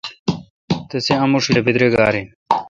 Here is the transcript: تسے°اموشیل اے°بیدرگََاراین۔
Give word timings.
تسے°اموشیل 0.89 1.55
اے°بیدرگََاراین۔ 1.59 2.27